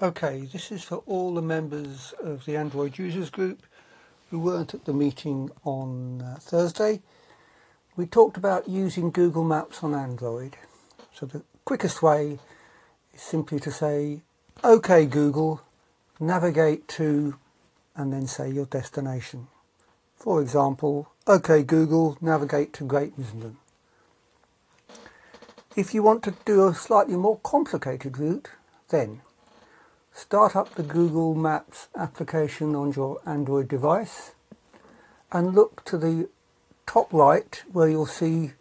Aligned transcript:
Okay, 0.00 0.48
this 0.52 0.72
is 0.72 0.82
for 0.82 1.02
all 1.06 1.34
the 1.34 1.42
members 1.42 2.14
of 2.18 2.44
the 2.44 2.56
Android 2.56 2.98
users 2.98 3.30
group 3.30 3.62
who 4.30 4.38
weren't 4.38 4.74
at 4.74 4.86
the 4.86 4.92
meeting 4.92 5.50
on 5.64 6.22
uh, 6.22 6.38
Thursday. 6.40 7.02
We 7.94 8.06
talked 8.06 8.36
about 8.36 8.68
using 8.68 9.10
Google 9.10 9.44
Maps 9.44 9.84
on 9.84 9.94
Android. 9.94 10.56
So 11.14 11.26
the 11.26 11.42
quickest 11.64 12.02
way 12.02 12.40
is 13.14 13.20
simply 13.20 13.60
to 13.60 13.70
say, 13.70 14.22
OK 14.64 15.06
Google, 15.06 15.60
navigate 16.18 16.88
to, 16.88 17.36
and 17.94 18.12
then 18.12 18.26
say 18.26 18.50
your 18.50 18.66
destination. 18.66 19.46
For 20.16 20.40
example, 20.40 21.12
OK 21.26 21.62
Google, 21.62 22.16
navigate 22.20 22.72
to 22.72 22.84
Great 22.84 23.20
Missenden. 23.20 23.56
If 25.76 25.94
you 25.94 26.02
want 26.02 26.24
to 26.24 26.34
do 26.44 26.66
a 26.66 26.74
slightly 26.74 27.14
more 27.14 27.38
complicated 27.44 28.18
route, 28.18 28.48
then 28.88 29.20
start 30.12 30.54
up 30.54 30.74
the 30.74 30.82
Google 30.82 31.34
Maps 31.34 31.88
application 31.96 32.74
on 32.74 32.92
your 32.92 33.20
Android 33.24 33.68
device 33.68 34.32
and 35.30 35.54
look 35.54 35.84
to 35.86 35.96
the 35.96 36.28
top 36.86 37.12
right 37.12 37.62
where 37.72 37.88
you'll 37.88 38.06
see 38.06 38.52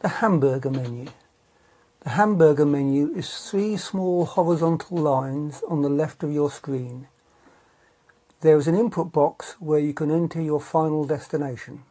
the 0.00 0.08
hamburger 0.08 0.70
menu. 0.70 1.06
The 2.00 2.10
hamburger 2.10 2.66
menu 2.66 3.12
is 3.16 3.50
three 3.50 3.76
small 3.76 4.24
horizontal 4.24 4.98
lines 4.98 5.62
on 5.68 5.82
the 5.82 5.88
left 5.88 6.22
of 6.22 6.32
your 6.32 6.50
screen. 6.50 7.08
There 8.42 8.56
is 8.58 8.68
an 8.68 8.76
input 8.76 9.10
box 9.10 9.56
where 9.58 9.78
you 9.78 9.94
can 9.94 10.10
enter 10.10 10.40
your 10.40 10.60
final 10.60 11.04
destination. 11.04 11.82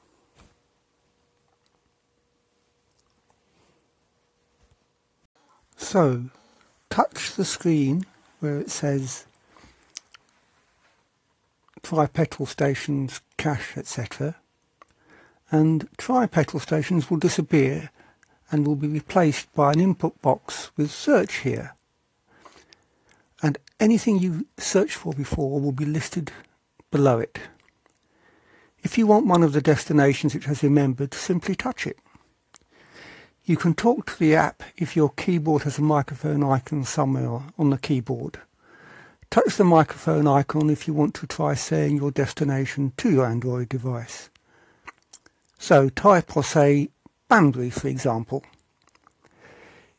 So, 5.75 6.25
touch 6.89 7.33
the 7.33 7.43
screen 7.43 8.05
where 8.43 8.59
it 8.59 8.69
says 8.69 9.25
try 11.81 12.05
petrol 12.05 12.45
stations, 12.45 13.21
cache, 13.37 13.77
etc. 13.77 14.35
And 15.49 15.87
try 15.97 16.25
petrol 16.27 16.59
stations 16.59 17.09
will 17.09 17.17
disappear 17.17 17.89
and 18.51 18.67
will 18.67 18.75
be 18.75 18.87
replaced 18.87 19.53
by 19.53 19.71
an 19.71 19.79
input 19.79 20.21
box 20.21 20.71
with 20.75 20.91
search 20.91 21.37
here. 21.37 21.75
And 23.41 23.57
anything 23.79 24.19
you 24.19 24.45
searched 24.57 24.95
for 24.95 25.13
before 25.13 25.61
will 25.61 25.71
be 25.71 25.85
listed 25.85 26.31
below 26.91 27.19
it. 27.19 27.39
If 28.83 28.97
you 28.97 29.07
want 29.07 29.25
one 29.25 29.43
of 29.43 29.53
the 29.53 29.61
destinations 29.61 30.35
it 30.35 30.43
has 30.43 30.63
remembered, 30.63 31.13
simply 31.13 31.55
touch 31.55 31.87
it. 31.87 31.97
You 33.45 33.57
can 33.57 33.73
talk 33.73 34.05
to 34.05 34.19
the 34.19 34.35
app 34.35 34.63
if 34.77 34.95
your 34.95 35.09
keyboard 35.09 35.63
has 35.63 35.77
a 35.77 35.81
microphone 35.81 36.43
icon 36.43 36.85
somewhere 36.85 37.41
on 37.57 37.71
the 37.71 37.77
keyboard. 37.77 38.39
Touch 39.29 39.57
the 39.57 39.65
microphone 39.65 40.27
icon 40.27 40.69
if 40.69 40.87
you 40.87 40.93
want 40.93 41.13
to 41.15 41.27
try 41.27 41.53
saying 41.53 41.97
your 41.97 42.09
destination 42.09 42.93
to 42.95 43.11
your 43.11 43.25
Android 43.25 43.67
device. 43.67 44.29
So 45.59 45.89
type 45.89 46.37
or 46.37 46.43
say 46.43 46.89
Banbury 47.27 47.69
for 47.69 47.89
example. 47.89 48.45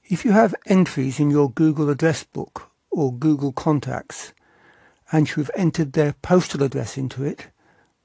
If 0.05 0.25
you 0.25 0.33
have 0.33 0.55
entries 0.65 1.21
in 1.21 1.31
your 1.31 1.51
Google 1.51 1.91
address 1.91 2.25
book 2.25 2.71
or 2.91 3.13
Google 3.13 3.53
contacts 3.53 4.33
and 5.13 5.29
you've 5.29 5.51
entered 5.55 5.93
their 5.93 6.15
postal 6.23 6.63
address 6.63 6.97
into 6.97 7.23
it, 7.23 7.49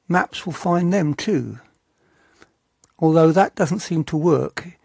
Maps 0.09 0.45
will 0.45 0.51
find 0.51 0.91
them 0.91 1.13
too. 1.13 1.59
Although 2.97 3.31
that 3.31 3.55
doesn't 3.55 3.79
seem 3.79 4.03
to 4.05 4.17
work 4.17 4.78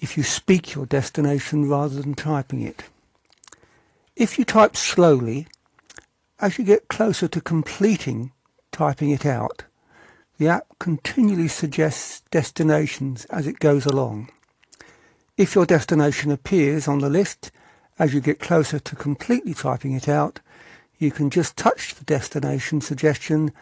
if 0.00 0.16
you 0.16 0.22
speak 0.22 0.74
your 0.74 0.86
destination 0.86 1.68
rather 1.68 2.00
than 2.00 2.14
typing 2.14 2.62
it. 2.62 2.84
If 4.16 4.38
you 4.38 4.44
type 4.44 4.76
slowly, 4.76 5.46
as 6.40 6.58
you 6.58 6.64
get 6.64 6.88
closer 6.88 7.28
to 7.28 7.40
completing 7.40 8.32
typing 8.72 9.10
it 9.10 9.26
out, 9.26 9.64
the 10.38 10.48
app 10.48 10.66
continually 10.78 11.48
suggests 11.48 12.22
destinations 12.30 13.24
as 13.26 13.46
it 13.46 13.58
goes 13.58 13.86
along. 13.86 14.30
If 15.36 15.54
your 15.54 15.66
destination 15.66 16.30
appears 16.30 16.86
on 16.86 17.00
the 17.00 17.08
list 17.08 17.50
as 17.98 18.14
you 18.14 18.20
get 18.20 18.38
closer 18.38 18.78
to 18.78 18.96
completely 18.96 19.54
typing 19.54 19.92
it 19.92 20.08
out, 20.08 20.40
you 20.98 21.10
can 21.10 21.30
just 21.30 21.56
touch 21.56 21.94
the 21.94 22.04
destination 22.04 22.80
suggestion 22.80 23.52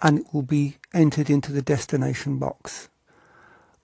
and 0.00 0.20
it 0.20 0.26
will 0.32 0.42
be 0.42 0.78
entered 0.92 1.30
into 1.30 1.52
the 1.52 1.62
destination 1.62 2.38
box. 2.38 2.88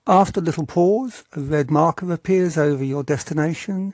After 0.09 0.39
a 0.39 0.43
little 0.43 0.65
pause, 0.65 1.23
a 1.33 1.39
red 1.39 1.69
marker 1.69 2.11
appears 2.11 2.57
over 2.57 2.83
your 2.83 3.03
destination 3.03 3.93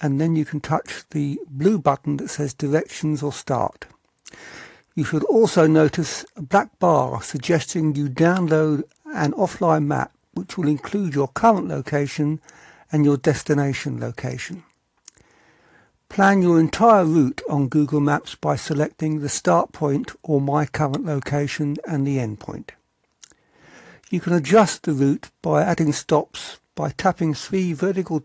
and 0.00 0.20
then 0.20 0.36
you 0.36 0.44
can 0.44 0.60
touch 0.60 1.02
the 1.10 1.40
blue 1.48 1.80
button 1.80 2.18
that 2.18 2.28
says 2.28 2.54
directions 2.54 3.24
or 3.24 3.32
start. 3.32 3.86
You 4.94 5.02
should 5.02 5.24
also 5.24 5.66
notice 5.66 6.24
a 6.36 6.42
black 6.42 6.78
bar 6.78 7.20
suggesting 7.22 7.96
you 7.96 8.08
download 8.08 8.84
an 9.12 9.32
offline 9.32 9.86
map 9.86 10.12
which 10.32 10.56
will 10.56 10.68
include 10.68 11.16
your 11.16 11.26
current 11.26 11.66
location 11.66 12.40
and 12.92 13.04
your 13.04 13.16
destination 13.16 13.98
location. 13.98 14.62
Plan 16.08 16.40
your 16.40 16.60
entire 16.60 17.04
route 17.04 17.42
on 17.48 17.66
Google 17.66 17.98
Maps 17.98 18.36
by 18.36 18.54
selecting 18.54 19.18
the 19.18 19.28
start 19.28 19.72
point 19.72 20.12
or 20.22 20.40
my 20.40 20.66
current 20.66 21.04
location 21.04 21.78
and 21.84 22.06
the 22.06 22.20
end 22.20 22.38
point. 22.38 22.74
You 24.10 24.20
can 24.20 24.32
adjust 24.32 24.84
the 24.84 24.92
route 24.92 25.30
by 25.42 25.62
adding 25.62 25.92
stops 25.92 26.60
by 26.74 26.90
tapping 26.90 27.34
three 27.34 27.72
vertical, 27.72 28.24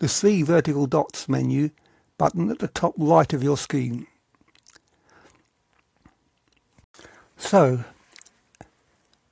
the 0.00 0.08
three 0.08 0.42
vertical 0.42 0.86
dots 0.86 1.28
menu 1.28 1.70
button 2.18 2.50
at 2.50 2.58
the 2.58 2.68
top 2.68 2.94
right 2.96 3.32
of 3.32 3.42
your 3.42 3.56
screen. 3.56 4.06
So, 7.36 7.84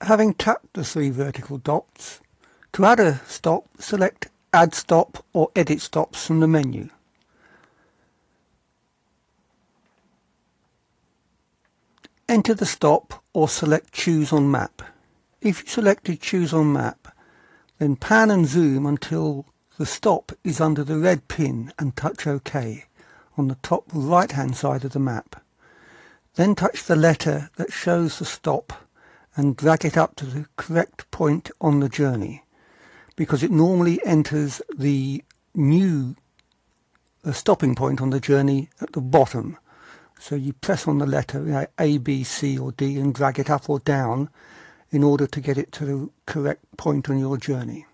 having 0.00 0.34
tapped 0.34 0.74
the 0.74 0.84
three 0.84 1.10
vertical 1.10 1.58
dots, 1.58 2.20
to 2.72 2.84
add 2.84 3.00
a 3.00 3.20
stop, 3.26 3.66
select 3.78 4.28
Add 4.52 4.74
Stop 4.74 5.24
or 5.32 5.50
Edit 5.56 5.80
Stops 5.80 6.26
from 6.26 6.40
the 6.40 6.46
menu. 6.46 6.88
Enter 12.28 12.54
the 12.54 12.66
stop 12.66 13.22
or 13.32 13.48
select 13.48 13.92
Choose 13.92 14.32
on 14.32 14.50
Map. 14.50 14.82
If 15.40 15.62
you 15.62 15.68
selected 15.68 16.20
Choose 16.20 16.52
on 16.52 16.72
Map, 16.72 17.14
then 17.78 17.94
pan 17.94 18.30
and 18.30 18.44
zoom 18.44 18.86
until 18.86 19.46
the 19.78 19.86
stop 19.86 20.32
is 20.42 20.60
under 20.60 20.82
the 20.82 20.98
red 20.98 21.28
pin 21.28 21.72
and 21.78 21.94
touch 21.94 22.26
OK 22.26 22.86
on 23.36 23.46
the 23.46 23.54
top 23.62 23.84
right 23.92 24.32
hand 24.32 24.56
side 24.56 24.84
of 24.84 24.92
the 24.92 24.98
map. 24.98 25.40
Then 26.34 26.56
touch 26.56 26.82
the 26.82 26.96
letter 26.96 27.50
that 27.54 27.72
shows 27.72 28.18
the 28.18 28.24
stop 28.24 28.72
and 29.36 29.56
drag 29.56 29.84
it 29.84 29.96
up 29.96 30.16
to 30.16 30.26
the 30.26 30.46
correct 30.56 31.08
point 31.12 31.52
on 31.60 31.78
the 31.78 31.88
journey 31.88 32.42
because 33.14 33.44
it 33.44 33.52
normally 33.52 34.04
enters 34.04 34.60
the 34.76 35.22
new 35.54 36.16
stopping 37.32 37.76
point 37.76 38.00
on 38.00 38.10
the 38.10 38.20
journey 38.20 38.70
at 38.80 38.92
the 38.92 39.00
bottom. 39.00 39.56
So 40.18 40.34
you 40.34 40.52
press 40.52 40.88
on 40.88 40.98
the 40.98 41.06
letter 41.06 41.38
you 41.44 41.52
know, 41.52 41.66
A, 41.78 41.98
B, 41.98 42.24
C 42.24 42.58
or 42.58 42.72
D 42.72 42.98
and 42.98 43.14
drag 43.14 43.38
it 43.38 43.48
up 43.48 43.70
or 43.70 43.78
down 43.78 44.30
in 44.90 45.02
order 45.02 45.26
to 45.26 45.40
get 45.40 45.58
it 45.58 45.72
to 45.72 45.84
the 45.84 46.10
correct 46.26 46.64
point 46.76 47.10
on 47.10 47.18
your 47.18 47.36
journey. 47.36 47.86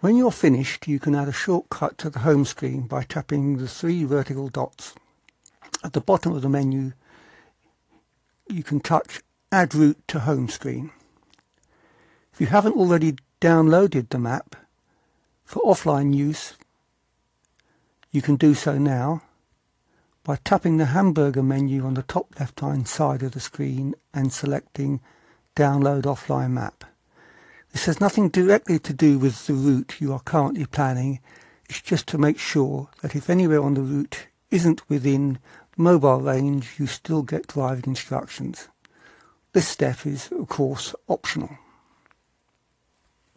When 0.00 0.16
you're 0.16 0.32
finished, 0.32 0.86
you 0.86 0.98
can 0.98 1.14
add 1.14 1.28
a 1.28 1.32
shortcut 1.32 1.98
to 1.98 2.10
the 2.10 2.20
home 2.20 2.44
screen 2.44 2.86
by 2.86 3.04
tapping 3.04 3.56
the 3.56 3.68
three 3.68 4.04
vertical 4.04 4.48
dots. 4.48 4.94
At 5.82 5.92
the 5.92 6.00
bottom 6.00 6.34
of 6.34 6.42
the 6.42 6.48
menu, 6.48 6.92
you 8.48 8.62
can 8.62 8.80
touch 8.80 9.22
Add 9.50 9.74
Route 9.74 10.06
to 10.08 10.20
Home 10.20 10.48
Screen. 10.48 10.90
If 12.32 12.40
you 12.40 12.48
haven't 12.48 12.76
already 12.76 13.16
downloaded 13.40 14.08
the 14.08 14.18
map 14.18 14.56
for 15.44 15.62
offline 15.62 16.14
use, 16.14 16.54
you 18.10 18.20
can 18.20 18.36
do 18.36 18.54
so 18.54 18.78
now 18.78 19.22
by 20.22 20.36
tapping 20.44 20.78
the 20.78 20.86
hamburger 20.86 21.42
menu 21.42 21.84
on 21.84 21.94
the 21.94 22.02
top 22.02 22.38
left 22.40 22.60
hand 22.60 22.88
side 22.88 23.22
of 23.22 23.32
the 23.32 23.40
screen 23.40 23.94
and 24.12 24.32
selecting 24.32 25.00
download 25.56 26.02
offline 26.02 26.52
map. 26.52 26.84
This 27.72 27.86
has 27.86 28.00
nothing 28.00 28.28
directly 28.28 28.78
to 28.78 28.92
do 28.92 29.18
with 29.18 29.46
the 29.46 29.54
route 29.54 30.00
you 30.00 30.12
are 30.12 30.20
currently 30.20 30.66
planning. 30.66 31.20
It's 31.68 31.80
just 31.80 32.06
to 32.08 32.18
make 32.18 32.38
sure 32.38 32.88
that 33.02 33.16
if 33.16 33.28
anywhere 33.28 33.62
on 33.62 33.74
the 33.74 33.82
route 33.82 34.26
isn't 34.50 34.88
within 34.88 35.38
mobile 35.76 36.20
range, 36.20 36.74
you 36.78 36.86
still 36.86 37.22
get 37.22 37.48
driving 37.48 37.84
instructions. 37.86 38.68
This 39.52 39.68
step 39.68 40.06
is, 40.06 40.30
of 40.32 40.48
course, 40.48 40.94
optional. 41.08 41.58